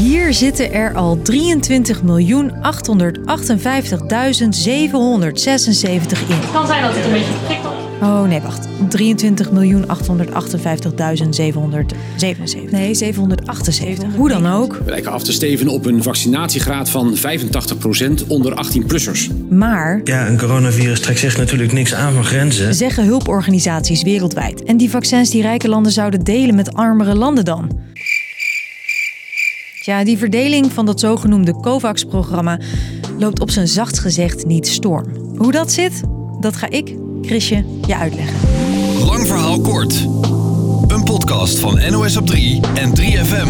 [0.00, 1.22] Hier zitten er al 23.858.776
[6.28, 6.36] in.
[6.36, 7.74] Het kan zijn dat het een beetje prikkelt.
[8.02, 8.66] Oh nee, wacht.
[8.66, 8.70] 23.858.777.
[12.70, 14.14] Nee, 778.
[14.16, 14.80] Hoe dan ook.
[14.84, 17.20] We lijken af te stevenen op een vaccinatiegraad van 85%
[18.26, 19.30] onder 18-plussers.
[19.48, 22.74] Maar, Ja, een coronavirus trekt zich natuurlijk niks aan van grenzen.
[22.74, 24.62] zeggen hulporganisaties wereldwijd.
[24.62, 27.79] En die vaccins die rijke landen zouden delen met armere landen dan?
[29.82, 32.58] Ja, die verdeling van dat zogenoemde COVAX-programma
[33.18, 35.36] loopt op zijn zachtst gezegd niet storm.
[35.36, 36.02] Hoe dat zit,
[36.40, 38.36] dat ga ik, Chrisje, je uitleggen.
[39.04, 39.94] Lang verhaal kort.
[40.88, 43.48] Een podcast van NOS op 3 en 3FM.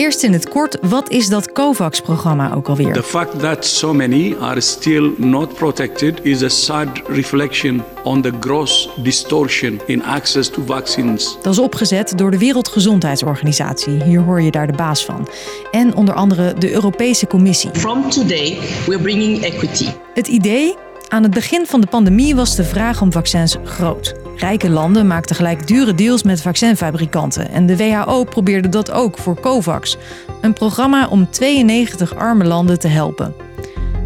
[0.00, 2.92] Eerst in het kort, wat is dat COVAX-programma ook alweer?
[2.92, 8.32] The fact that so many are still not protected is a sad reflection on the
[8.40, 11.36] gross distortion in access to vaccines.
[11.42, 14.02] Dat is opgezet door de Wereldgezondheidsorganisatie.
[14.02, 15.28] Hier hoor je daar de baas van.
[15.70, 17.70] En onder andere de Europese Commissie.
[17.72, 19.88] From today, we're bringing equity.
[20.14, 20.76] Het idee?
[21.08, 24.19] Aan het begin van de pandemie was de vraag om vaccins groot.
[24.40, 27.50] Rijke landen maakten gelijk dure deals met vaccinfabrikanten.
[27.50, 29.96] En de WHO probeerde dat ook voor COVAX.
[30.40, 33.34] Een programma om 92 arme landen te helpen.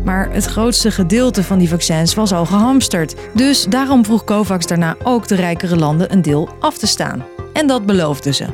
[0.04, 3.14] Maar het grootste gedeelte van die vaccins was al gehamsterd.
[3.34, 7.24] Dus daarom vroeg COVAX daarna ook de rijkere landen een deel af te staan.
[7.52, 8.44] En dat beloofden ze.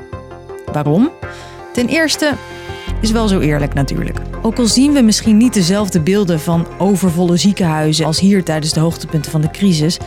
[0.73, 1.11] Waarom?
[1.73, 2.33] Ten eerste
[3.01, 4.19] is wel zo eerlijk natuurlijk.
[4.43, 8.81] Ook al zien we misschien niet dezelfde beelden van overvolle ziekenhuizen als hier tijdens de
[8.81, 9.99] hoogtepunten van de crisis.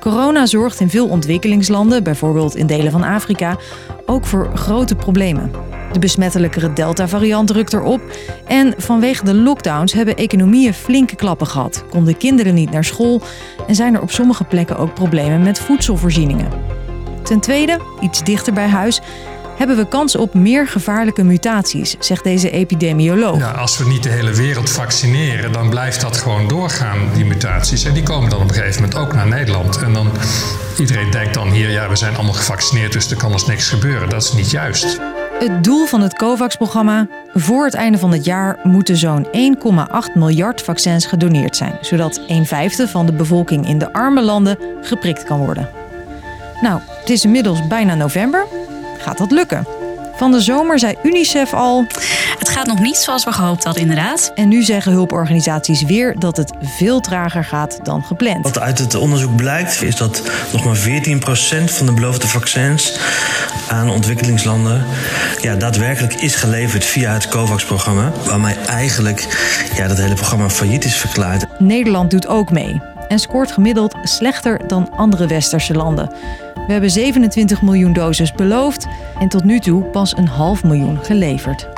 [0.00, 3.56] Corona zorgt in veel ontwikkelingslanden, bijvoorbeeld in delen van Afrika,
[4.06, 5.50] ook voor grote problemen.
[5.92, 8.00] De besmettelijkere Delta-variant rukt erop
[8.46, 11.84] en vanwege de lockdowns hebben economieën flinke klappen gehad.
[11.90, 13.20] Konden kinderen niet naar school
[13.66, 16.48] en zijn er op sommige plekken ook problemen met voedselvoorzieningen.
[17.22, 19.00] Ten tweede, iets dichter bij huis,
[19.60, 23.38] hebben we kans op meer gevaarlijke mutaties, zegt deze epidemioloog.
[23.38, 27.84] Ja, als we niet de hele wereld vaccineren, dan blijft dat gewoon doorgaan, die mutaties.
[27.84, 29.82] En die komen dan op een gegeven moment ook naar Nederland.
[29.82, 30.10] En dan,
[30.78, 34.08] iedereen denkt dan hier, ja, we zijn allemaal gevaccineerd, dus er kan ons niks gebeuren.
[34.08, 34.98] Dat is niet juist.
[35.38, 37.06] Het doel van het COVAX-programma?
[37.34, 39.32] Voor het einde van het jaar moeten zo'n 1,8
[40.14, 45.24] miljard vaccins gedoneerd zijn, zodat 1 vijfde van de bevolking in de arme landen geprikt
[45.24, 45.68] kan worden.
[46.60, 48.46] Nou, het is inmiddels bijna november.
[49.00, 49.66] Gaat dat lukken?
[50.20, 51.84] Van de zomer zei UNICEF al.
[52.38, 54.32] Het gaat nog niet zoals we gehoopt hadden, inderdaad.
[54.34, 58.44] En nu zeggen hulporganisaties weer dat het veel trager gaat dan gepland.
[58.44, 60.22] Wat uit het onderzoek blijkt, is dat
[60.52, 60.80] nog maar 14%
[61.64, 62.98] van de beloofde vaccins
[63.68, 64.84] aan ontwikkelingslanden
[65.40, 68.12] ja, daadwerkelijk is geleverd via het COVAX-programma.
[68.24, 69.26] Waarmee eigenlijk
[69.76, 71.46] ja, dat hele programma failliet is verklaard.
[71.58, 72.80] Nederland doet ook mee
[73.10, 76.10] en scoort gemiddeld slechter dan andere westerse landen.
[76.70, 78.86] We hebben 27 miljoen doses beloofd
[79.18, 81.68] en tot nu toe pas een half miljoen geleverd.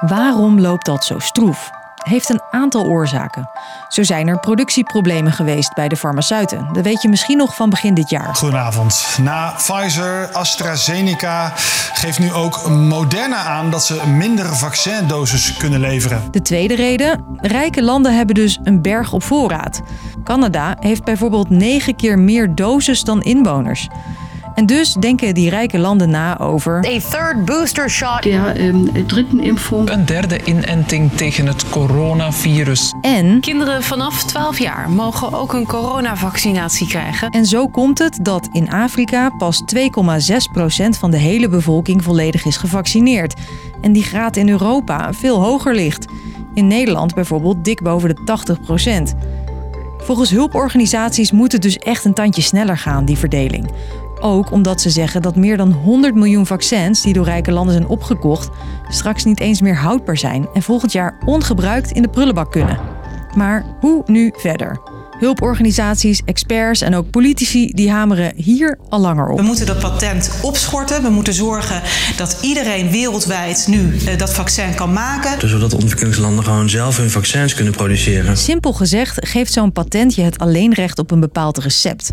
[0.00, 1.83] Waarom loopt dat zo stroef?
[2.04, 3.50] Heeft een aantal oorzaken.
[3.88, 6.68] Zo zijn er productieproblemen geweest bij de farmaceuten.
[6.72, 8.34] Dat weet je misschien nog van begin dit jaar.
[8.34, 9.18] Goedenavond.
[9.22, 11.52] Na Pfizer, AstraZeneca
[11.92, 16.22] geeft nu ook Moderna aan dat ze mindere vaccindoses kunnen leveren.
[16.30, 19.82] De tweede reden: rijke landen hebben dus een berg op voorraad.
[20.24, 23.88] Canada heeft bijvoorbeeld negen keer meer doses dan inwoners.
[24.54, 26.76] En dus denken die rijke landen na over.
[26.76, 28.22] A third booster shot.
[28.22, 29.90] Der ähm, dritten Impfung.
[29.90, 32.94] Een derde inenting tegen het coronavirus.
[33.00, 33.40] En.
[33.40, 37.30] Kinderen vanaf 12 jaar mogen ook een coronavaccinatie krijgen.
[37.30, 42.56] En zo komt het dat in Afrika pas 2,6% van de hele bevolking volledig is
[42.56, 43.34] gevaccineerd.
[43.80, 46.06] En die graad in Europa veel hoger ligt.
[46.54, 48.20] In Nederland bijvoorbeeld dik boven de
[49.14, 49.18] 80%.
[49.98, 53.70] Volgens hulporganisaties moet het dus echt een tandje sneller gaan, die verdeling.
[54.26, 57.88] Ook omdat ze zeggen dat meer dan 100 miljoen vaccins die door rijke landen zijn
[57.88, 58.50] opgekocht,
[58.88, 62.78] straks niet eens meer houdbaar zijn en volgend jaar ongebruikt in de prullenbak kunnen.
[63.36, 64.80] Maar hoe nu verder?
[65.18, 69.38] Hulporganisaties, experts en ook politici die hameren hier al langer op.
[69.38, 71.02] We moeten dat patent opschorten.
[71.02, 71.82] We moeten zorgen
[72.16, 75.38] dat iedereen wereldwijd nu uh, dat vaccin kan maken.
[75.38, 78.36] Dus zodat ontwikkelingslanden gewoon zelf hun vaccins kunnen produceren.
[78.36, 82.12] Simpel gezegd geeft zo'n patent je het alleenrecht op een bepaald recept.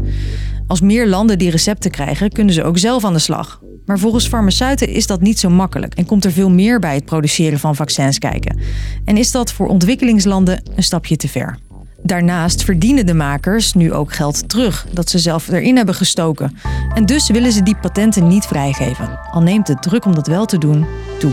[0.67, 3.61] Als meer landen die recepten krijgen, kunnen ze ook zelf aan de slag.
[3.85, 7.05] Maar volgens farmaceuten is dat niet zo makkelijk en komt er veel meer bij het
[7.05, 8.59] produceren van vaccins kijken.
[9.05, 11.57] En is dat voor ontwikkelingslanden een stapje te ver.
[12.03, 16.57] Daarnaast verdienen de makers nu ook geld terug dat ze zelf erin hebben gestoken.
[16.93, 19.19] En dus willen ze die patenten niet vrijgeven.
[19.31, 20.85] Al neemt de druk om dat wel te doen
[21.19, 21.31] toe.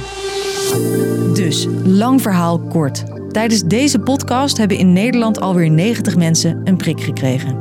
[1.35, 3.05] Dus, lang verhaal kort.
[3.33, 7.57] Tijdens deze podcast hebben in Nederland alweer 90 mensen een prik gekregen.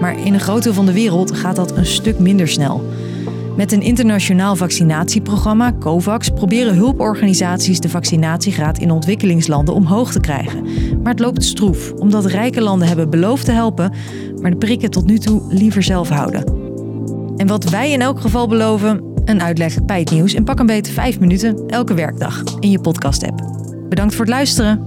[0.00, 2.84] Maar in een groot deel van de wereld gaat dat een stuk minder snel.
[3.56, 10.62] Met een internationaal vaccinatieprogramma, COVAX, proberen hulporganisaties de vaccinatiegraad in ontwikkelingslanden omhoog te krijgen.
[11.02, 13.92] Maar het loopt stroef, omdat rijke landen hebben beloofd te helpen,
[14.40, 16.44] maar de prikken tot nu toe liever zelf houden.
[17.36, 20.66] En wat wij in elk geval beloven, een uitleg bij het nieuws in pak een
[20.66, 23.42] beet 5 minuten elke werkdag in je podcast-app.
[23.88, 24.82] Bedankt voor het luisteren.